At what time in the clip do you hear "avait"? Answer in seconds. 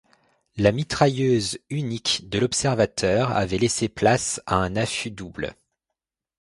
3.29-3.59